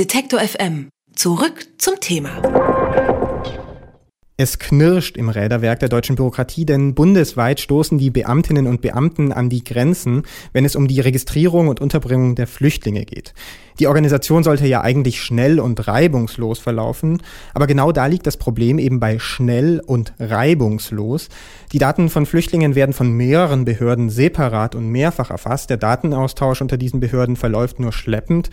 [0.00, 0.88] Detektor FM.
[1.14, 2.40] Zurück zum Thema.
[4.38, 9.50] Es knirscht im Räderwerk der deutschen Bürokratie, denn bundesweit stoßen die Beamtinnen und Beamten an
[9.50, 10.22] die Grenzen,
[10.54, 13.34] wenn es um die Registrierung und Unterbringung der Flüchtlinge geht.
[13.78, 17.22] Die Organisation sollte ja eigentlich schnell und reibungslos verlaufen,
[17.52, 21.28] aber genau da liegt das Problem eben bei schnell und reibungslos.
[21.72, 25.68] Die Daten von Flüchtlingen werden von mehreren Behörden separat und mehrfach erfasst.
[25.68, 28.48] Der Datenaustausch unter diesen Behörden verläuft nur schleppend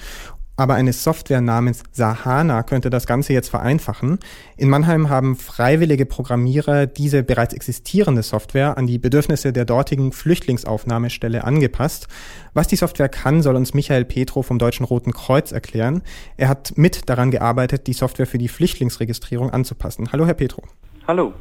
[0.57, 4.17] aber eine Software namens Sahana könnte das Ganze jetzt vereinfachen.
[4.57, 11.43] In Mannheim haben freiwillige Programmierer diese bereits existierende Software an die Bedürfnisse der dortigen Flüchtlingsaufnahmestelle
[11.43, 12.07] angepasst.
[12.55, 16.01] Was die Software kann, soll uns Michael Petro vom Deutschen Roten Kreuz erklären.
[16.37, 20.11] Er hat mit daran gearbeitet, die Software für die Flüchtlingsregistrierung anzupassen.
[20.11, 20.63] Hallo, Herr Petro.
[21.07, 21.33] Hallo.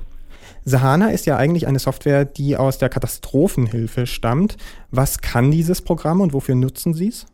[0.67, 4.59] Sahana ist ja eigentlich eine Software, die aus der Katastrophenhilfe stammt.
[4.91, 7.27] Was kann dieses Programm und wofür nutzen Sie es?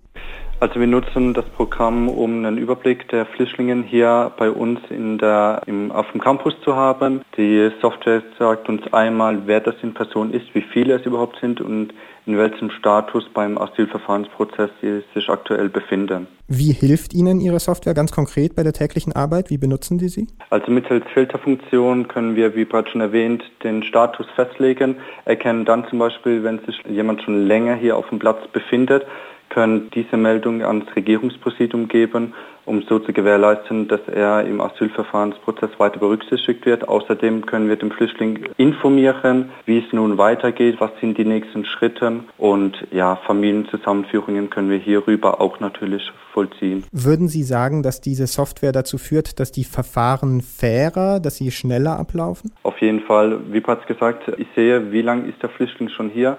[0.63, 5.61] Also wir nutzen das Programm, um einen Überblick der Flüchtlinge hier bei uns in der,
[5.67, 7.23] im, auf dem Campus zu haben.
[7.37, 11.61] Die Software sagt uns einmal, wer das in Person ist, wie viele es überhaupt sind
[11.61, 11.93] und
[12.27, 16.29] in welchem Status beim Asylverfahrensprozess sie sich aktuell befinden.
[16.47, 19.51] Wie hilft Ihnen Ihre Software ganz konkret bei der täglichen Arbeit?
[19.51, 20.29] Wie benutzen Sie sie?
[20.51, 25.99] Also mittels Filterfunktion können wir, wie bereits schon erwähnt, den Status festlegen, erkennen dann zum
[25.99, 29.05] Beispiel, wenn sich jemand schon länger hier auf dem Platz befindet,
[29.53, 32.33] können diese Meldung ans Regierungspräsidium geben,
[32.65, 36.89] um so zu gewährleisten, dass er im Asylverfahrensprozess weiter berücksichtigt wird.
[36.89, 42.21] Außerdem können wir den Flüchtling informieren, wie es nun weitergeht, was sind die nächsten Schritte
[42.39, 46.85] und ja, Familienzusammenführungen können wir hierüber auch natürlich vollziehen.
[46.93, 51.99] Würden Sie sagen, dass diese Software dazu führt, dass die Verfahren fairer, dass sie schneller
[51.99, 52.53] ablaufen?
[52.63, 53.41] Auf jeden Fall.
[53.51, 56.39] Wie bereits gesagt, ich sehe, wie lange ist der Flüchtling schon hier?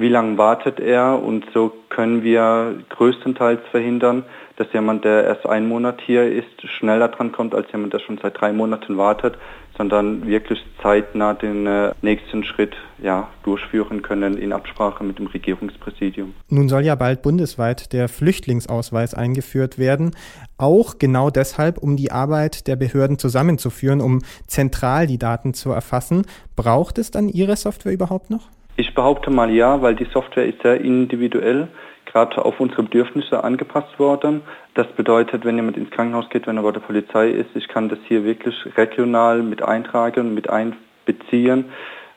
[0.00, 4.24] Wie lange wartet er und so können wir größtenteils verhindern,
[4.56, 8.18] dass jemand, der erst einen Monat hier ist, schneller dran kommt als jemand, der schon
[8.22, 9.38] seit drei Monaten wartet,
[9.76, 16.34] sondern wirklich zeitnah den äh, nächsten Schritt ja, durchführen können in Absprache mit dem Regierungspräsidium.
[16.50, 20.10] Nun soll ja bald bundesweit der Flüchtlingsausweis eingeführt werden,
[20.58, 26.26] auch genau deshalb, um die Arbeit der Behörden zusammenzuführen, um zentral die Daten zu erfassen.
[26.56, 28.48] Braucht es dann Ihre Software überhaupt noch?
[28.80, 31.68] Ich behaupte mal ja, weil die Software ist sehr individuell,
[32.06, 34.40] gerade auf unsere Bedürfnisse angepasst worden.
[34.72, 37.90] Das bedeutet, wenn jemand ins Krankenhaus geht, wenn er bei der Polizei ist, ich kann
[37.90, 41.66] das hier wirklich regional mit eintragen, mit einbeziehen.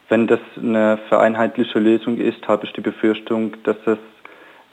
[0.07, 3.97] Wenn das eine vereinheitliche Lösung ist, habe ich die Befürchtung, dass es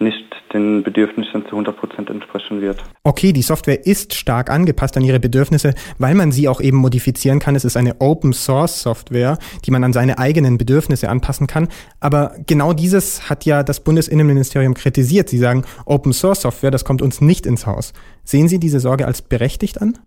[0.00, 2.82] nicht den Bedürfnissen zu 100 Prozent entsprechen wird.
[3.04, 7.38] Okay, die Software ist stark angepasst an ihre Bedürfnisse, weil man sie auch eben modifizieren
[7.38, 7.54] kann.
[7.54, 11.68] Es ist eine Open Source Software, die man an seine eigenen Bedürfnisse anpassen kann.
[12.00, 15.28] Aber genau dieses hat ja das Bundesinnenministerium kritisiert.
[15.28, 17.92] Sie sagen, Open Source Software, das kommt uns nicht ins Haus.
[18.24, 19.98] Sehen Sie diese Sorge als berechtigt an?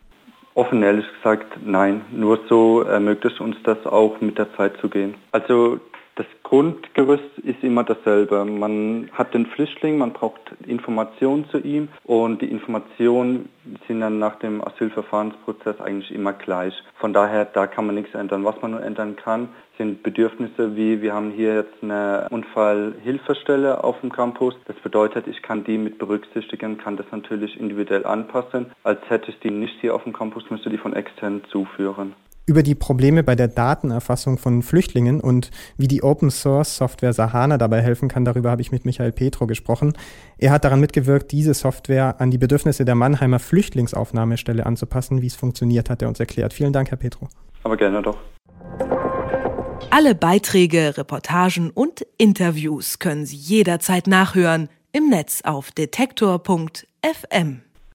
[0.56, 2.02] Offen ehrlich gesagt, nein.
[2.12, 5.16] Nur so ermöglicht uns das auch mit der Zeit zu gehen.
[5.32, 5.80] Also
[6.16, 8.46] das Grundgerüst ist immer dasselbe.
[8.46, 13.50] Man hat den Flüchtling, man braucht Informationen zu ihm und die Informationen
[13.88, 16.74] sind dann nach dem Asylverfahrensprozess eigentlich immer gleich.
[17.00, 18.44] Von daher, da kann man nichts ändern.
[18.44, 24.00] Was man nur ändern kann, sind Bedürfnisse wie, wir haben hier jetzt eine Unfallhilfestelle auf
[24.02, 24.54] dem Campus.
[24.66, 28.72] Das bedeutet, ich kann die mit berücksichtigen, kann das natürlich individuell anpassen.
[28.84, 32.14] Als hätte ich die nicht hier auf dem Campus, müsste die von extern zuführen
[32.46, 37.58] über die Probleme bei der Datenerfassung von Flüchtlingen und wie die Open Source Software Sahana
[37.58, 39.94] dabei helfen kann, darüber habe ich mit Michael Petro gesprochen.
[40.38, 45.22] Er hat daran mitgewirkt, diese Software an die Bedürfnisse der Mannheimer Flüchtlingsaufnahmestelle anzupassen.
[45.22, 46.54] Wie es funktioniert, hat er uns erklärt.
[46.54, 47.30] Vielen Dank, Herr Petro.
[47.64, 48.18] Aber gerne doch.
[49.90, 57.62] Alle Beiträge, Reportagen und Interviews können Sie jederzeit nachhören im Netz auf detektor.fm.